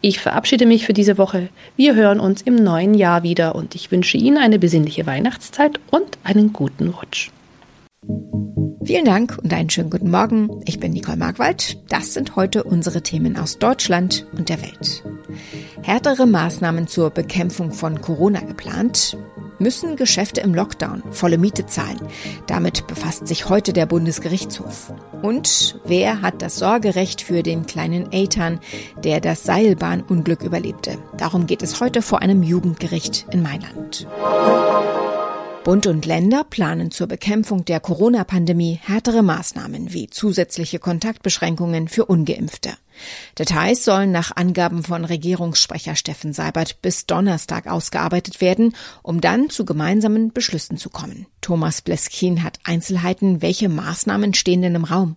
Ich 0.00 0.20
verabschiede 0.20 0.66
mich 0.66 0.86
für 0.86 0.92
diese 0.92 1.18
Woche. 1.18 1.48
Wir 1.76 1.94
hören 1.94 2.20
uns 2.20 2.42
im 2.42 2.56
neuen 2.56 2.94
Jahr 2.94 3.22
wieder 3.22 3.54
und 3.54 3.74
ich 3.74 3.90
wünsche 3.90 4.16
Ihnen 4.16 4.38
eine 4.38 4.58
besinnliche 4.58 5.06
Weihnachtszeit 5.06 5.80
und 5.90 6.18
einen 6.24 6.52
guten 6.52 6.88
Rutsch. 6.88 7.30
Vielen 8.84 9.04
Dank 9.04 9.38
und 9.40 9.52
einen 9.52 9.70
schönen 9.70 9.90
guten 9.90 10.10
Morgen. 10.10 10.60
Ich 10.64 10.80
bin 10.80 10.92
Nicole 10.92 11.16
Markwald. 11.16 11.78
Das 11.88 12.14
sind 12.14 12.34
heute 12.34 12.64
unsere 12.64 13.02
Themen 13.02 13.36
aus 13.36 13.58
Deutschland 13.58 14.26
und 14.36 14.48
der 14.48 14.60
Welt. 14.60 15.04
Härtere 15.82 16.26
Maßnahmen 16.26 16.88
zur 16.88 17.10
Bekämpfung 17.10 17.72
von 17.72 18.00
Corona 18.00 18.40
geplant 18.40 19.16
müssen 19.62 19.96
Geschäfte 19.96 20.40
im 20.40 20.54
Lockdown 20.54 21.02
volle 21.10 21.38
Miete 21.38 21.66
zahlen. 21.66 22.00
Damit 22.46 22.86
befasst 22.86 23.26
sich 23.26 23.48
heute 23.48 23.72
der 23.72 23.86
Bundesgerichtshof. 23.86 24.92
Und 25.22 25.80
wer 25.84 26.20
hat 26.20 26.42
das 26.42 26.56
Sorgerecht 26.56 27.22
für 27.22 27.42
den 27.42 27.66
kleinen 27.66 28.12
Eitan, 28.12 28.60
der 29.02 29.20
das 29.20 29.44
Seilbahnunglück 29.44 30.42
überlebte? 30.42 30.98
Darum 31.16 31.46
geht 31.46 31.62
es 31.62 31.80
heute 31.80 32.02
vor 32.02 32.20
einem 32.20 32.42
Jugendgericht 32.42 33.26
in 33.30 33.42
Mailand. 33.42 34.06
Bund 35.64 35.86
und 35.86 36.06
Länder 36.06 36.42
planen 36.42 36.90
zur 36.90 37.06
Bekämpfung 37.06 37.64
der 37.64 37.78
Corona-Pandemie 37.78 38.80
härtere 38.82 39.22
Maßnahmen 39.22 39.92
wie 39.92 40.10
zusätzliche 40.10 40.80
Kontaktbeschränkungen 40.80 41.86
für 41.86 42.04
ungeimpfte. 42.06 42.70
Details 43.38 43.84
sollen 43.84 44.10
nach 44.10 44.34
Angaben 44.34 44.82
von 44.82 45.04
Regierungssprecher 45.04 45.94
Steffen 45.94 46.32
Seibert 46.32 46.82
bis 46.82 47.06
Donnerstag 47.06 47.68
ausgearbeitet 47.68 48.40
werden, 48.40 48.74
um 49.04 49.20
dann 49.20 49.50
zu 49.50 49.64
gemeinsamen 49.64 50.32
Beschlüssen 50.32 50.78
zu 50.78 50.90
kommen. 50.90 51.26
Thomas 51.40 51.80
Bleskin 51.80 52.42
hat 52.42 52.58
Einzelheiten. 52.64 53.40
Welche 53.40 53.68
Maßnahmen 53.68 54.34
stehen 54.34 54.62
denn 54.62 54.74
im 54.74 54.84
Raum? 54.84 55.14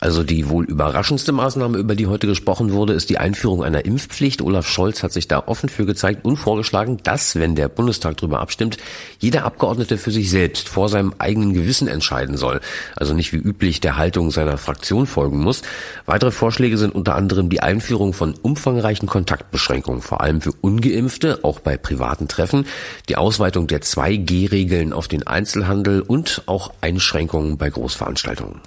Also 0.00 0.22
die 0.22 0.48
wohl 0.48 0.64
überraschendste 0.64 1.32
Maßnahme, 1.32 1.78
über 1.78 1.94
die 1.94 2.06
heute 2.06 2.26
gesprochen 2.26 2.72
wurde, 2.72 2.92
ist 2.92 3.10
die 3.10 3.18
Einführung 3.18 3.64
einer 3.64 3.84
Impfpflicht. 3.84 4.42
Olaf 4.42 4.68
Scholz 4.68 5.02
hat 5.02 5.12
sich 5.12 5.28
da 5.28 5.42
offen 5.46 5.68
für 5.68 5.86
gezeigt 5.86 6.24
und 6.24 6.36
vorgeschlagen, 6.36 6.98
dass, 7.02 7.36
wenn 7.36 7.54
der 7.54 7.68
Bundestag 7.68 8.16
darüber 8.16 8.40
abstimmt, 8.40 8.76
jeder 9.18 9.44
Abgeordnete 9.44 9.98
für 9.98 10.10
sich 10.10 10.30
selbst 10.30 10.68
vor 10.68 10.88
seinem 10.88 11.14
eigenen 11.18 11.54
Gewissen 11.54 11.88
entscheiden 11.88 12.36
soll. 12.36 12.60
Also 12.96 13.14
nicht 13.14 13.32
wie 13.32 13.38
üblich 13.38 13.80
der 13.80 13.96
Haltung 13.96 14.30
seiner 14.30 14.58
Fraktion 14.58 15.06
folgen 15.06 15.40
muss. 15.40 15.62
Weitere 16.06 16.30
Vorschläge 16.30 16.78
sind 16.78 16.94
unter 16.94 17.14
anderem 17.14 17.48
die 17.48 17.60
Einführung 17.60 18.12
von 18.12 18.34
umfangreichen 18.34 19.08
Kontaktbeschränkungen, 19.08 20.02
vor 20.02 20.20
allem 20.20 20.40
für 20.40 20.52
ungeimpfte, 20.60 21.40
auch 21.42 21.60
bei 21.60 21.76
privaten 21.76 22.28
Treffen, 22.28 22.66
die 23.08 23.16
Ausweitung 23.16 23.66
der 23.66 23.80
2G-Regeln 23.80 24.92
auf 24.92 25.08
den 25.08 25.26
Einzelhandel 25.26 26.02
und 26.02 26.42
auch 26.46 26.72
Einschränkungen 26.80 27.56
bei 27.58 27.70
Großveranstaltungen. 27.70 28.60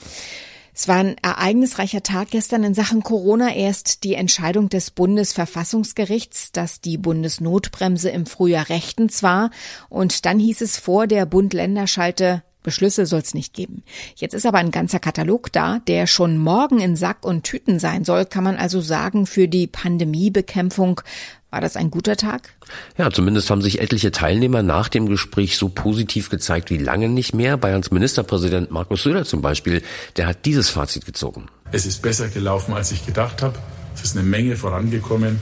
Es 0.80 0.88
war 0.88 0.98
ein 0.98 1.16
ereignisreicher 1.24 2.04
Tag 2.04 2.30
gestern 2.30 2.64
in 2.64 2.76
Sachen 2.76 3.02
Corona. 3.02 3.56
Erst 3.56 4.04
die 4.04 4.14
Entscheidung 4.14 4.70
des 4.70 4.92
Bundesverfassungsgerichts, 4.92 6.52
dass 6.52 6.82
die 6.82 7.00
Bundesnotbremse 7.00 8.12
im 8.12 8.28
Frühjahr 8.28 8.70
rechtens 8.70 9.24
war. 9.24 9.50
Und 9.90 10.28
dann 10.28 10.38
hieß 10.38 10.62
es 10.62 10.78
vor 10.78 11.08
der 11.08 11.26
Bund-Länder-Schalte, 11.26 12.44
Beschlüsse 12.62 13.08
soll 13.08 13.22
es 13.22 13.34
nicht 13.34 13.54
geben. 13.54 13.82
Jetzt 14.18 14.34
ist 14.34 14.46
aber 14.46 14.60
ein 14.60 14.72
ganzer 14.72 15.00
Katalog 15.00 15.52
da, 15.52 15.80
der 15.88 16.06
schon 16.06 16.38
morgen 16.38 16.80
in 16.80 16.96
Sack 16.96 17.26
und 17.26 17.44
Tüten 17.44 17.80
sein 17.80 18.04
soll, 18.04 18.26
kann 18.26 18.44
man 18.44 18.58
also 18.58 18.80
sagen, 18.80 19.26
für 19.26 19.48
die 19.48 19.66
Pandemiebekämpfung 19.66 21.02
war 21.50 21.62
das 21.62 21.76
ein 21.76 21.92
guter 21.92 22.18
Tag? 22.18 22.50
Ja, 22.98 23.10
zumindest 23.10 23.50
haben 23.50 23.62
sich 23.62 23.80
etliche 23.80 24.12
Teilnehmer 24.12 24.64
nach 24.64 24.90
dem 24.90 25.08
Gespräch 25.08 25.58
so 25.58 25.70
positiv 25.70 26.30
gezeigt 26.30 26.70
wie 26.70 26.78
lange 26.78 27.08
nicht 27.08 27.34
mehr. 27.34 27.58
Bayerns 27.58 27.92
Ministerpräsident 27.92 28.72
Markus 28.72 29.04
Söder 29.04 29.24
zum 29.24 29.42
Beispiel, 29.42 29.82
der 30.18 30.28
hat 30.28 30.46
dieses 30.46 30.70
Fazit 30.70 31.06
gezogen. 31.06 31.48
Es 31.72 31.86
ist 31.86 32.02
besser 32.02 32.28
gelaufen, 32.28 32.74
als 32.74 32.92
ich 32.92 33.06
gedacht 33.06 33.42
habe. 33.42 33.58
Es 33.96 34.04
ist 34.04 34.18
eine 34.18 34.26
Menge 34.26 34.56
vorangekommen. 34.56 35.40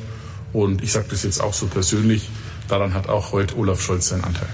Und 0.53 0.83
ich 0.83 0.91
sage 0.91 1.07
das 1.09 1.23
jetzt 1.23 1.41
auch 1.41 1.53
so 1.53 1.65
persönlich, 1.67 2.29
daran 2.67 2.93
hat 2.93 3.09
auch 3.09 3.31
heute 3.31 3.57
Olaf 3.57 3.81
Scholz 3.81 4.09
seinen 4.09 4.23
Anteil. 4.23 4.47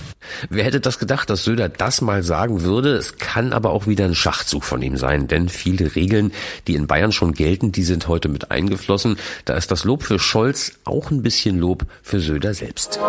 Wer 0.50 0.64
hätte 0.64 0.80
das 0.80 1.00
gedacht, 1.00 1.30
dass 1.30 1.44
Söder 1.44 1.70
das 1.70 2.02
mal 2.02 2.24
sagen 2.24 2.62
würde? 2.62 2.94
Es 2.94 3.18
kann 3.18 3.54
aber 3.54 3.72
auch 3.72 3.88
wieder 3.88 4.06
ein 4.06 4.16
Schachzug 4.16 4.64
von 4.64 4.82
ihm 4.82 4.98
sein, 4.98 5.28
denn 5.28 5.50
viele 5.50 5.96
Regeln, 5.96 6.32
die 6.68 6.76
in 6.76 6.88
Bayern 6.88 7.12
schon 7.12 7.34
gelten, 7.34 7.72
die 7.72 7.84
sind 7.84 8.08
heute 8.08 8.30
mit 8.30 8.52
eingeflossen. 8.52 9.18
Da 9.46 9.56
ist 9.56 9.72
das 9.72 9.84
Lob 9.84 10.04
für 10.04 10.20
Scholz 10.20 10.74
auch 10.84 11.12
ein 11.12 11.22
bisschen 11.22 11.58
Lob 11.58 11.86
für 12.02 12.20
Söder 12.20 12.54
selbst. 12.54 13.00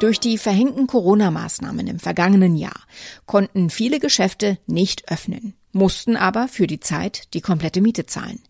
Durch 0.00 0.20
die 0.20 0.38
verhängten 0.38 0.86
Corona-Maßnahmen 0.86 1.86
im 1.86 1.98
vergangenen 1.98 2.56
Jahr 2.56 2.80
konnten 3.26 3.68
viele 3.68 3.98
Geschäfte 3.98 4.58
nicht 4.66 5.10
öffnen 5.10 5.57
mussten 5.72 6.16
aber 6.16 6.48
für 6.48 6.66
die 6.66 6.80
Zeit 6.80 7.34
die 7.34 7.40
komplette 7.40 7.80
Miete 7.80 8.06
zahlen. 8.06 8.40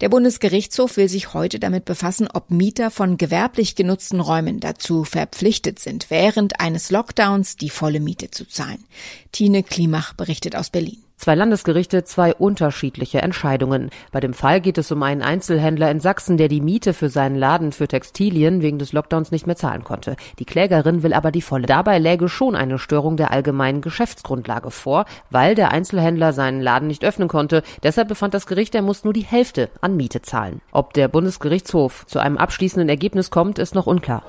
Der 0.00 0.08
Bundesgerichtshof 0.08 0.96
will 0.96 1.08
sich 1.08 1.34
heute 1.34 1.58
damit 1.58 1.84
befassen, 1.84 2.28
ob 2.32 2.50
Mieter 2.50 2.90
von 2.90 3.16
gewerblich 3.16 3.74
genutzten 3.74 4.20
Räumen 4.20 4.60
dazu 4.60 5.04
verpflichtet 5.04 5.78
sind, 5.78 6.10
während 6.10 6.60
eines 6.60 6.90
Lockdowns 6.90 7.56
die 7.56 7.70
volle 7.70 8.00
Miete 8.00 8.30
zu 8.30 8.46
zahlen. 8.46 8.84
Tine 9.32 9.62
Klimach 9.62 10.14
berichtet 10.14 10.56
aus 10.56 10.70
Berlin. 10.70 11.02
Zwei 11.20 11.34
Landesgerichte, 11.34 12.02
zwei 12.04 12.32
unterschiedliche 12.34 13.20
Entscheidungen. 13.20 13.90
Bei 14.10 14.20
dem 14.20 14.32
Fall 14.32 14.62
geht 14.62 14.78
es 14.78 14.90
um 14.90 15.02
einen 15.02 15.20
Einzelhändler 15.20 15.90
in 15.90 16.00
Sachsen, 16.00 16.38
der 16.38 16.48
die 16.48 16.62
Miete 16.62 16.94
für 16.94 17.10
seinen 17.10 17.36
Laden 17.36 17.72
für 17.72 17.86
Textilien 17.86 18.62
wegen 18.62 18.78
des 18.78 18.94
Lockdowns 18.94 19.30
nicht 19.30 19.46
mehr 19.46 19.54
zahlen 19.54 19.84
konnte. 19.84 20.16
Die 20.38 20.46
Klägerin 20.46 21.02
will 21.02 21.12
aber 21.12 21.30
die 21.30 21.42
volle. 21.42 21.66
Dabei 21.66 21.98
läge 21.98 22.30
schon 22.30 22.56
eine 22.56 22.78
Störung 22.78 23.18
der 23.18 23.32
allgemeinen 23.32 23.82
Geschäftsgrundlage 23.82 24.70
vor, 24.70 25.04
weil 25.28 25.54
der 25.54 25.72
Einzelhändler 25.72 26.32
seinen 26.32 26.62
Laden 26.62 26.88
nicht 26.88 27.04
öffnen 27.04 27.28
konnte. 27.28 27.64
Deshalb 27.82 28.08
befand 28.08 28.32
das 28.32 28.46
Gericht, 28.46 28.74
er 28.74 28.80
muss 28.80 29.04
nur 29.04 29.12
die 29.12 29.20
Hälfte 29.20 29.68
an 29.82 29.98
Miete 29.98 30.22
zahlen. 30.22 30.62
Ob 30.72 30.94
der 30.94 31.08
Bundesgerichtshof 31.08 32.06
zu 32.06 32.18
einem 32.18 32.38
abschließenden 32.38 32.88
Ergebnis 32.88 33.30
kommt, 33.30 33.58
ist 33.58 33.74
noch 33.74 33.86
unklar. 33.86 34.22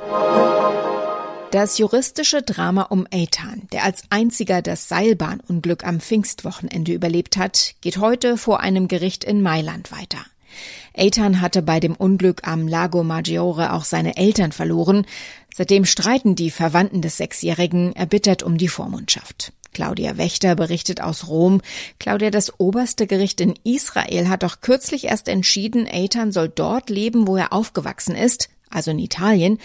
Das 1.52 1.78
juristische 1.78 2.42
Drama 2.42 2.84
um 2.84 3.06
Eitan, 3.12 3.64
der 3.74 3.84
als 3.84 4.04
einziger 4.10 4.62
das 4.62 4.88
Seilbahnunglück 4.88 5.86
am 5.86 6.00
Pfingstwochenende 6.00 6.94
überlebt 6.94 7.36
hat, 7.36 7.76
geht 7.82 7.98
heute 7.98 8.38
vor 8.38 8.62
einem 8.62 8.88
Gericht 8.88 9.26
in 9.26 9.42
Mailand 9.42 9.92
weiter. 9.92 10.20
Eitan 10.96 11.42
hatte 11.42 11.62
bei 11.62 11.82
dem 11.82 11.94
Unglück 11.94 12.48
am 12.48 12.70
Lago 12.70 13.04
Maggiore 13.04 13.74
auch 13.74 13.84
seine 13.84 14.16
Eltern 14.16 14.54
verloren. 14.54 15.06
Seitdem 15.54 15.84
streiten 15.84 16.36
die 16.36 16.52
Verwandten 16.52 17.02
des 17.02 17.18
Sechsjährigen 17.18 17.94
erbittert 17.98 18.44
um 18.44 18.58
die 18.58 18.70
Vormundschaft. 18.70 19.52
Claudia 19.74 20.16
Wächter 20.16 20.56
berichtet 20.56 21.02
aus 21.02 21.28
Rom. 21.28 21.62
Claudia, 22.00 22.30
das 22.30 22.62
oberste 22.62 23.08
Gericht 23.08 23.42
in 23.42 23.56
Israel 23.66 24.30
hat 24.30 24.44
doch 24.44 24.62
kürzlich 24.62 25.04
erst 25.06 25.28
entschieden, 25.28 25.86
Eitan 25.86 26.32
soll 26.32 26.48
dort 26.48 26.90
leben, 26.90 27.28
wo 27.28 27.36
er 27.36 27.52
aufgewachsen 27.52 28.16
ist, 28.16 28.48
also 28.70 28.92
in 28.92 29.00
Italien. 29.00 29.60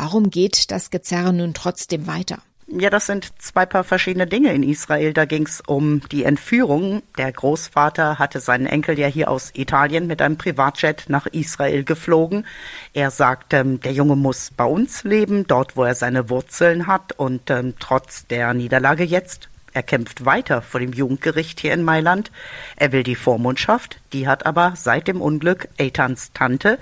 Warum 0.00 0.30
geht 0.30 0.70
das 0.70 0.90
Gezerre 0.90 1.32
nun 1.32 1.54
trotzdem 1.54 2.06
weiter? 2.06 2.38
Ja, 2.68 2.88
das 2.88 3.06
sind 3.06 3.32
zwei 3.42 3.66
paar 3.66 3.82
verschiedene 3.82 4.28
Dinge 4.28 4.52
in 4.52 4.62
Israel. 4.62 5.12
Da 5.12 5.24
ging 5.24 5.44
es 5.44 5.60
um 5.66 6.02
die 6.12 6.22
Entführung. 6.22 7.02
Der 7.16 7.32
Großvater 7.32 8.20
hatte 8.20 8.38
seinen 8.38 8.66
Enkel 8.66 8.96
ja 8.96 9.08
hier 9.08 9.28
aus 9.28 9.50
Italien 9.54 10.06
mit 10.06 10.22
einem 10.22 10.36
Privatjet 10.36 11.06
nach 11.08 11.26
Israel 11.26 11.82
geflogen. 11.82 12.46
Er 12.92 13.10
sagte, 13.10 13.56
ähm, 13.56 13.80
der 13.80 13.90
Junge 13.90 14.14
muss 14.14 14.52
bei 14.56 14.66
uns 14.66 15.02
leben, 15.02 15.48
dort 15.48 15.76
wo 15.76 15.82
er 15.82 15.96
seine 15.96 16.30
Wurzeln 16.30 16.86
hat. 16.86 17.18
Und 17.18 17.50
ähm, 17.50 17.74
trotz 17.80 18.24
der 18.28 18.54
Niederlage 18.54 19.02
jetzt, 19.02 19.48
er 19.72 19.82
kämpft 19.82 20.24
weiter 20.24 20.62
vor 20.62 20.78
dem 20.78 20.92
Jugendgericht 20.92 21.58
hier 21.58 21.72
in 21.72 21.82
Mailand. 21.82 22.30
Er 22.76 22.92
will 22.92 23.02
die 23.02 23.16
Vormundschaft. 23.16 23.98
Die 24.12 24.28
hat 24.28 24.46
aber 24.46 24.74
seit 24.76 25.08
dem 25.08 25.20
Unglück 25.20 25.68
Eitans 25.76 26.30
Tante. 26.34 26.78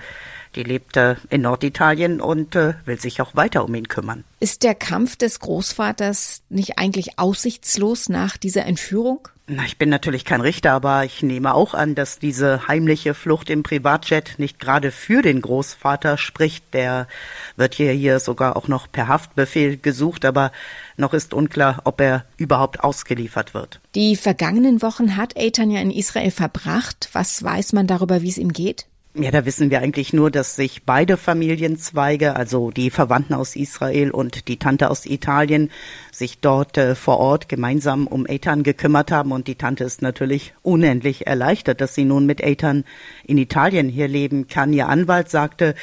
Die 0.55 0.63
lebt 0.63 0.97
äh, 0.97 1.15
in 1.29 1.41
Norditalien 1.41 2.21
und 2.21 2.55
äh, 2.55 2.73
will 2.85 2.99
sich 2.99 3.21
auch 3.21 3.35
weiter 3.35 3.63
um 3.63 3.75
ihn 3.75 3.87
kümmern. 3.87 4.23
Ist 4.39 4.63
der 4.63 4.75
Kampf 4.75 5.15
des 5.15 5.39
Großvaters 5.39 6.43
nicht 6.49 6.77
eigentlich 6.77 7.19
aussichtslos 7.19 8.09
nach 8.09 8.37
dieser 8.37 8.65
Entführung? 8.65 9.27
Na, 9.49 9.63
ich 9.63 9.77
bin 9.77 9.87
natürlich 9.87 10.25
kein 10.25 10.41
Richter, 10.41 10.73
aber 10.73 11.05
ich 11.05 11.23
nehme 11.23 11.53
auch 11.53 11.73
an, 11.73 11.95
dass 11.95 12.19
diese 12.19 12.67
heimliche 12.67 13.13
Flucht 13.13 13.49
im 13.49 13.63
Privatjet 13.63 14.35
nicht 14.39 14.59
gerade 14.59 14.91
für 14.91 15.21
den 15.21 15.39
Großvater 15.39 16.17
spricht. 16.17 16.73
Der 16.73 17.07
wird 17.55 17.73
hier, 17.73 17.93
hier 17.93 18.19
sogar 18.19 18.57
auch 18.57 18.67
noch 18.67 18.91
per 18.91 19.07
Haftbefehl 19.07 19.77
gesucht, 19.77 20.25
aber 20.25 20.51
noch 20.97 21.13
ist 21.13 21.33
unklar, 21.33 21.79
ob 21.85 22.01
er 22.01 22.25
überhaupt 22.35 22.83
ausgeliefert 22.83 23.53
wird. 23.53 23.79
Die 23.95 24.17
vergangenen 24.17 24.81
Wochen 24.81 25.15
hat 25.15 25.37
Eitan 25.37 25.71
ja 25.71 25.79
in 25.79 25.91
Israel 25.91 26.31
verbracht. 26.31 27.07
Was 27.13 27.41
weiß 27.41 27.71
man 27.71 27.87
darüber, 27.87 28.21
wie 28.21 28.29
es 28.29 28.37
ihm 28.37 28.51
geht? 28.51 28.85
Ja, 29.13 29.31
da 29.31 29.45
wissen 29.45 29.71
wir 29.71 29.81
eigentlich 29.81 30.13
nur, 30.13 30.29
dass 30.29 30.55
sich 30.55 30.83
beide 30.83 31.17
Familienzweige, 31.17 32.35
also 32.35 32.69
die 32.69 32.91
Verwandten 32.91 33.33
aus 33.33 33.55
Israel 33.55 34.11
und 34.11 34.47
die 34.47 34.57
Tante 34.57 34.91
aus 34.91 35.07
Italien, 35.07 35.71
sich 36.11 36.39
dort 36.39 36.77
äh, 36.77 36.93
vor 36.93 37.17
Ort 37.17 37.49
gemeinsam 37.49 38.05
um 38.05 38.27
Ethan 38.27 38.61
gekümmert 38.61 39.11
haben. 39.11 39.31
Und 39.31 39.47
die 39.47 39.55
Tante 39.55 39.85
ist 39.85 40.03
natürlich 40.03 40.53
unendlich 40.61 41.25
erleichtert, 41.25 41.81
dass 41.81 41.95
sie 41.95 42.05
nun 42.05 42.27
mit 42.27 42.41
Ethan 42.41 42.85
in 43.25 43.39
Italien 43.39 43.89
hier 43.89 44.07
leben 44.07 44.47
kann. 44.47 44.71
Ihr 44.71 44.87
Anwalt 44.87 45.31
sagte, 45.31 45.73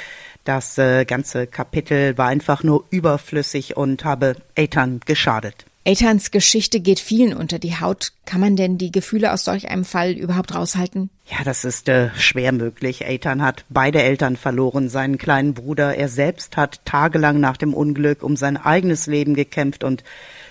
das 0.45 0.79
äh, 0.79 1.05
ganze 1.05 1.49
Kapitel 1.49 2.17
war 2.17 2.29
einfach 2.29 2.63
nur 2.63 2.85
überflüssig 2.91 3.77
und 3.77 4.05
habe 4.05 4.37
Ethan 4.55 5.01
geschadet. 5.05 5.67
Eithans 5.87 6.31
Geschichte 6.31 6.81
geht 6.81 6.99
vielen 6.99 7.35
unter 7.35 7.59
die 7.59 7.79
Haut. 7.79 8.13
Kann 8.25 8.41
man 8.41 8.57
denn 8.57 8.79
die 8.79 8.91
Gefühle 8.91 9.35
aus 9.35 9.45
solch 9.45 9.69
einem 9.69 9.85
Fall 9.85 10.13
überhaupt 10.13 10.55
raushalten? 10.55 11.11
Ja, 11.27 11.45
das 11.45 11.67
ist 11.67 11.91
äh, 11.91 12.09
schwer 12.17 12.53
möglich. 12.53 13.07
Eitan 13.07 13.43
hat 13.43 13.67
beide 13.69 14.03
Eltern 14.03 14.37
verloren, 14.37 14.89
seinen 14.89 15.19
kleinen 15.19 15.53
Bruder. 15.53 15.95
Er 15.95 16.09
selbst 16.09 16.57
hat 16.57 16.81
tagelang 16.87 17.39
nach 17.39 17.59
dem 17.59 17.75
Unglück 17.75 18.23
um 18.23 18.35
sein 18.35 18.57
eigenes 18.57 19.07
Leben 19.07 19.35
gekämpft 19.35 19.85
und 19.85 20.05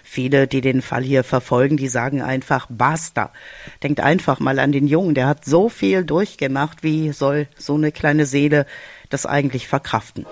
viele, 0.04 0.46
die 0.46 0.62
den 0.62 0.84
Fall 0.84 1.02
hier 1.02 1.24
verfolgen, 1.24 1.78
die 1.78 1.88
sagen 1.88 2.22
einfach 2.22 2.68
basta. 2.70 3.32
Denkt 3.82 4.02
einfach 4.02 4.40
mal 4.40 4.60
an 4.60 4.72
den 4.72 4.86
Jungen, 4.86 5.16
der 5.16 5.26
hat 5.26 5.46
so 5.46 5.68
viel 5.68 6.06
durchgemacht. 6.06 6.84
Wie 6.84 7.12
soll 7.12 7.48
so 7.58 7.74
eine 7.74 7.92
kleine 7.92 8.28
Seele 8.28 8.68
das 9.10 9.26
eigentlich 9.26 9.68
verkraften? 9.68 10.28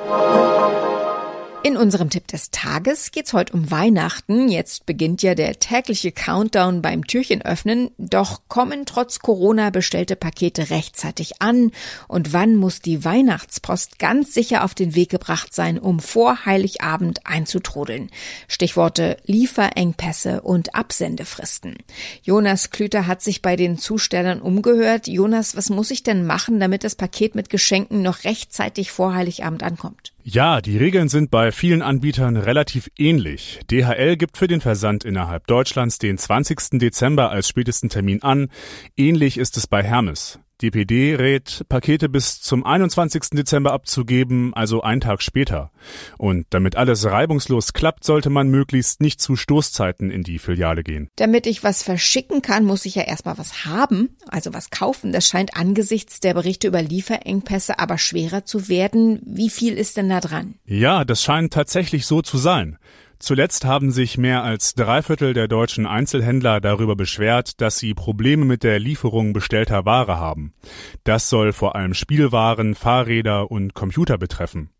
In 1.63 1.77
unserem 1.77 2.10
Tipp 2.10 2.25
des 2.25 2.50
Tages 2.50 3.12
geht's 3.12 3.34
heute 3.34 3.53
um 3.53 3.70
Weihnachten. 3.70 4.50
Jetzt 4.50 4.88
beginnt 4.88 5.22
ja 5.22 5.36
der 5.36 5.60
tägliche 5.60 6.12
Countdown 6.12 6.82
beim 6.82 7.06
Türchen 7.06 7.44
öffnen. 7.44 7.91
Doch 8.00 8.41
kommen 8.48 8.88
trotz 8.88 9.20
Corona 9.20 9.70
bestellte 9.70 10.15
Pakete 10.15 10.72
rechtzeitig 10.72 11.39
an? 11.39 11.72
Und 12.08 12.34
wann 12.34 12.56
muss 12.56 12.80
die 12.80 13.06
Weihnachtspost 13.06 14.00
ganz 14.00 14.34
sicher 14.34 14.63
auf 14.63 14.74
den 14.74 14.96
Weg 14.96 15.10
gebracht 15.10 15.53
sein, 15.53 15.77
um 15.77 16.00
vor 16.00 16.48
Heiligabend 16.48 17.27
einzutrudeln? 17.27 18.10
Stichworte 18.48 19.18
Lieferengpässe 19.25 20.41
und 20.41 20.74
Absendefristen. 20.74 21.77
Jonas 22.24 22.72
Klüter 22.72 23.06
hat 23.06 23.22
sich 23.22 23.44
bei 23.44 23.56
den 23.56 23.77
Zustellern 23.77 24.41
umgehört. 24.41 25.08
Jonas, 25.08 25.56
was 25.56 25.70
muss 25.70 25.91
ich 25.91 26.01
denn 26.01 26.25
machen, 26.25 26.60
damit 26.60 26.84
das 26.84 26.96
Paket 26.96 27.36
mit 27.36 27.51
Geschenken 27.51 28.01
noch 28.01 28.24
rechtzeitig 28.24 28.91
vor 28.91 29.13
Heiligabend 29.13 29.62
ankommt? 29.62 30.11
Ja, 30.24 30.62
die 30.62 30.78
Regeln 30.78 31.10
sind 31.10 31.32
bei 31.32 31.51
vielen 31.51 31.82
Anbietern 31.82 32.38
relativ 32.38 32.90
ähnlich. 32.98 33.60
DHL 33.72 34.18
gibt 34.18 34.38
für 34.38 34.48
den 34.48 34.62
Versand 34.62 35.04
innerhalb 35.04 35.48
Deutschlands 35.48 35.98
den 35.98 36.18
20. 36.18 36.80
Dezember 36.80 37.32
als 37.32 37.48
spätesten 37.48 37.90
Termin 37.90 38.22
an. 38.22 38.50
Ähnlich 38.96 39.40
ist 39.40 39.58
es 39.58 39.66
bei 39.66 39.82
Hermes. 39.82 40.40
DPD 40.62 41.15
rät, 41.15 41.65
Pakete 41.70 42.10
bis 42.10 42.41
zum 42.41 42.65
21. 42.65 43.32
Dezember 43.32 43.74
abzugeben, 43.74 44.53
also 44.53 44.82
einen 44.82 45.01
Tag 45.01 45.22
später. 45.22 45.72
Und 46.18 46.46
damit 46.51 46.75
alles 46.75 47.06
reibungslos 47.06 47.74
klappt, 47.74 48.03
sollte 48.03 48.30
man 48.30 48.50
möglichst 48.50 49.01
nicht 49.01 49.20
zu 49.22 49.36
Stoßzeiten 49.36 50.12
in 50.12 50.24
die 50.24 50.39
Filiale 50.39 50.84
gehen. 50.84 51.10
Damit 51.15 51.48
ich 51.48 51.63
was 51.63 51.84
verschicken 51.84 52.41
kann, 52.41 52.65
muss 52.65 52.86
ich 52.86 52.96
ja 52.96 53.03
erstmal 53.03 53.38
was 53.38 53.65
haben, 53.65 54.15
also 54.27 54.53
was 54.53 54.70
kaufen. 54.70 55.12
Das 55.12 55.27
scheint 55.27 55.56
angesichts 55.56 56.20
der 56.20 56.34
Berichte 56.34 56.68
über 56.68 56.82
Lieferengpässe 56.82 57.80
aber 57.80 57.98
schwerer 57.98 58.46
zu 58.46 58.70
werden. 58.70 59.22
Wie 59.25 59.50
viel 59.50 59.77
ist 59.77 59.98
denn 59.98 60.10
da 60.10 60.20
dran? 60.20 60.56
Ja, 60.65 61.06
das 61.06 61.24
scheint 61.24 61.53
tatsächlich 61.53 62.06
so 62.06 62.22
zu 62.22 62.38
sein. 62.38 62.77
Zuletzt 63.22 63.66
haben 63.66 63.92
sich 63.92 64.18
mehr 64.18 64.44
als 64.44 64.74
drei 64.74 65.04
Viertel 65.04 65.36
der 65.36 65.48
deutschen 65.48 65.86
Einzelhändler 65.86 66.60
darüber 66.60 66.96
beschwert, 66.96 67.62
dass 67.62 67.78
sie 67.78 67.94
Probleme 67.94 68.46
mit 68.46 68.63
der 68.63 68.80
Lieferung 68.80 69.32
bestellter 69.32 69.86
Ware 69.86 70.18
haben. 70.18 70.56
Das 71.04 71.30
soll 71.30 71.54
vor 71.54 71.75
allem 71.75 71.94
Spielwaren, 71.94 72.74
Fahrräder 72.74 73.51
und 73.51 73.75
Computer 73.75 74.18
betreffen. 74.18 74.72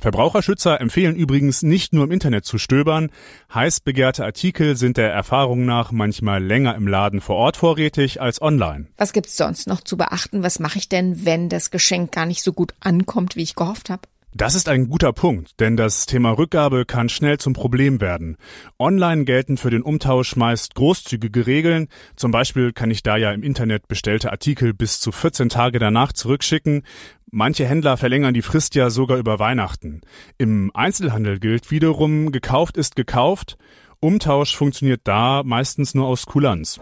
Verbraucherschützer 0.00 0.80
empfehlen 0.80 1.14
übrigens 1.14 1.62
nicht 1.62 1.92
nur 1.92 2.04
im 2.04 2.10
Internet 2.10 2.44
zu 2.44 2.58
stöbern. 2.58 3.10
Heiß 3.54 3.78
begehrte 3.78 4.24
Artikel 4.24 4.76
sind 4.76 4.96
der 4.96 5.12
Erfahrung 5.12 5.64
nach 5.64 5.92
manchmal 5.92 6.42
länger 6.42 6.74
im 6.74 6.88
Laden 6.88 7.20
vor 7.20 7.36
Ort 7.36 7.56
vorrätig 7.56 8.20
als 8.20 8.42
online. 8.42 8.88
Was 8.96 9.12
gibt's 9.12 9.36
sonst 9.36 9.68
noch 9.68 9.80
zu 9.80 9.96
beachten? 9.96 10.42
Was 10.42 10.58
mache 10.58 10.78
ich 10.78 10.88
denn, 10.88 11.24
wenn 11.24 11.48
das 11.48 11.70
Geschenk 11.70 12.10
gar 12.10 12.26
nicht 12.26 12.42
so 12.42 12.52
gut 12.52 12.74
ankommt, 12.80 13.36
wie 13.36 13.42
ich 13.42 13.54
gehofft 13.54 13.88
habe? 13.88 14.02
Das 14.36 14.56
ist 14.56 14.68
ein 14.68 14.88
guter 14.88 15.12
Punkt, 15.12 15.60
denn 15.60 15.76
das 15.76 16.06
Thema 16.06 16.32
Rückgabe 16.32 16.84
kann 16.86 17.08
schnell 17.08 17.38
zum 17.38 17.52
Problem 17.52 18.00
werden. 18.00 18.36
Online 18.80 19.24
gelten 19.24 19.56
für 19.56 19.70
den 19.70 19.82
Umtausch 19.82 20.34
meist 20.34 20.74
großzügige 20.74 21.46
Regeln. 21.46 21.86
Zum 22.16 22.32
Beispiel 22.32 22.72
kann 22.72 22.90
ich 22.90 23.04
da 23.04 23.16
ja 23.16 23.30
im 23.30 23.44
Internet 23.44 23.86
bestellte 23.86 24.32
Artikel 24.32 24.74
bis 24.74 24.98
zu 24.98 25.12
14 25.12 25.50
Tage 25.50 25.78
danach 25.78 26.12
zurückschicken. 26.12 26.82
Manche 27.30 27.64
Händler 27.64 27.96
verlängern 27.96 28.34
die 28.34 28.42
Frist 28.42 28.74
ja 28.74 28.90
sogar 28.90 29.18
über 29.18 29.38
Weihnachten. 29.38 30.00
Im 30.36 30.72
Einzelhandel 30.74 31.38
gilt 31.38 31.70
wiederum, 31.70 32.32
gekauft 32.32 32.76
ist 32.76 32.96
gekauft. 32.96 33.56
Umtausch 34.00 34.56
funktioniert 34.56 35.02
da 35.04 35.42
meistens 35.44 35.94
nur 35.94 36.08
aus 36.08 36.26
Kulanz. 36.26 36.80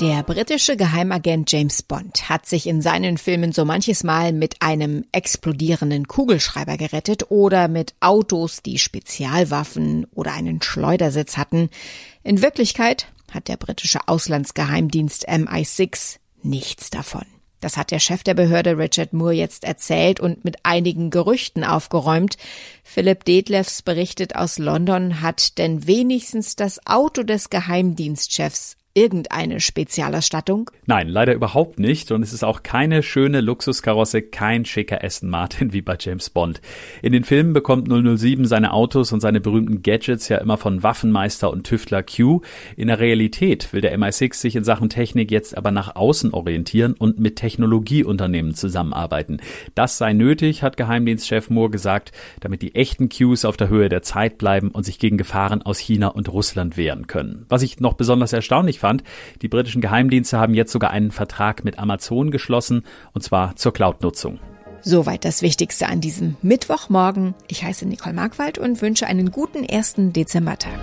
Der 0.00 0.24
britische 0.24 0.76
Geheimagent 0.76 1.52
James 1.52 1.84
Bond 1.84 2.28
hat 2.28 2.46
sich 2.46 2.66
in 2.66 2.82
seinen 2.82 3.16
Filmen 3.16 3.52
so 3.52 3.64
manches 3.64 4.02
Mal 4.02 4.32
mit 4.32 4.56
einem 4.60 5.04
explodierenden 5.12 6.08
Kugelschreiber 6.08 6.76
gerettet 6.76 7.30
oder 7.30 7.68
mit 7.68 7.94
Autos, 8.00 8.60
die 8.60 8.80
Spezialwaffen 8.80 10.06
oder 10.12 10.32
einen 10.32 10.60
Schleudersitz 10.60 11.36
hatten. 11.36 11.70
In 12.24 12.42
Wirklichkeit 12.42 13.06
hat 13.30 13.46
der 13.46 13.56
britische 13.56 14.00
Auslandsgeheimdienst 14.08 15.28
MI6 15.28 16.16
nichts 16.42 16.90
davon. 16.90 17.24
Das 17.60 17.76
hat 17.76 17.92
der 17.92 18.00
Chef 18.00 18.24
der 18.24 18.34
Behörde 18.34 18.76
Richard 18.76 19.12
Moore 19.12 19.34
jetzt 19.34 19.62
erzählt 19.62 20.18
und 20.18 20.44
mit 20.44 20.56
einigen 20.64 21.10
Gerüchten 21.10 21.62
aufgeräumt. 21.62 22.36
Philipp 22.82 23.24
Detlefs 23.24 23.80
berichtet 23.80 24.34
aus 24.34 24.58
London, 24.58 25.22
hat 25.22 25.56
denn 25.56 25.86
wenigstens 25.86 26.56
das 26.56 26.84
Auto 26.84 27.22
des 27.22 27.48
Geheimdienstchefs 27.48 28.76
irgendeine 28.94 29.58
Spezialausstattung? 29.58 30.70
Nein, 30.86 31.08
leider 31.08 31.34
überhaupt 31.34 31.80
nicht. 31.80 32.12
Und 32.12 32.22
es 32.22 32.32
ist 32.32 32.44
auch 32.44 32.62
keine 32.62 33.02
schöne 33.02 33.40
Luxuskarosse, 33.40 34.22
kein 34.22 34.64
schicker 34.64 35.02
Aston 35.02 35.28
Martin 35.28 35.72
wie 35.72 35.82
bei 35.82 35.96
James 35.98 36.30
Bond. 36.30 36.60
In 37.02 37.12
den 37.12 37.24
Filmen 37.24 37.52
bekommt 37.52 37.88
007 37.88 38.46
seine 38.46 38.72
Autos 38.72 39.12
und 39.12 39.20
seine 39.20 39.40
berühmten 39.40 39.82
Gadgets 39.82 40.28
ja 40.28 40.38
immer 40.38 40.56
von 40.58 40.84
Waffenmeister 40.84 41.50
und 41.50 41.64
Tüftler 41.66 42.04
Q. 42.04 42.42
In 42.76 42.86
der 42.86 43.00
Realität 43.00 43.72
will 43.72 43.80
der 43.80 43.98
MI6 43.98 44.34
sich 44.34 44.56
in 44.56 44.64
Sachen 44.64 44.88
Technik 44.88 45.32
jetzt 45.32 45.56
aber 45.58 45.72
nach 45.72 45.96
außen 45.96 46.32
orientieren 46.32 46.94
und 46.94 47.18
mit 47.18 47.36
Technologieunternehmen 47.36 48.54
zusammenarbeiten. 48.54 49.40
Das 49.74 49.98
sei 49.98 50.12
nötig, 50.12 50.62
hat 50.62 50.76
Geheimdienstchef 50.76 51.50
Moore 51.50 51.70
gesagt, 51.70 52.12
damit 52.40 52.62
die 52.62 52.76
echten 52.76 53.08
Qs 53.08 53.44
auf 53.44 53.56
der 53.56 53.68
Höhe 53.68 53.88
der 53.88 54.02
Zeit 54.02 54.38
bleiben 54.38 54.70
und 54.70 54.84
sich 54.84 55.00
gegen 55.00 55.18
Gefahren 55.18 55.62
aus 55.62 55.78
China 55.78 56.08
und 56.08 56.32
Russland 56.32 56.76
wehren 56.76 57.08
können. 57.08 57.44
Was 57.48 57.62
ich 57.62 57.80
noch 57.80 57.94
besonders 57.94 58.32
erstaunlich 58.32 58.83
fand. 58.84 59.02
Die 59.40 59.48
britischen 59.48 59.80
Geheimdienste 59.80 60.38
haben 60.38 60.52
jetzt 60.52 60.72
sogar 60.72 60.90
einen 60.90 61.10
Vertrag 61.10 61.64
mit 61.64 61.78
Amazon 61.78 62.30
geschlossen, 62.30 62.82
und 63.14 63.22
zwar 63.22 63.56
zur 63.56 63.72
Cloud-Nutzung. 63.72 64.40
Soweit 64.82 65.24
das 65.24 65.40
Wichtigste 65.40 65.88
an 65.88 66.02
diesem 66.02 66.36
Mittwochmorgen. 66.42 67.34
Ich 67.48 67.64
heiße 67.64 67.88
Nicole 67.88 68.14
Markwald 68.14 68.58
und 68.58 68.82
wünsche 68.82 69.06
einen 69.06 69.30
guten 69.30 69.64
ersten 69.64 70.12
Dezembertag. 70.12 70.78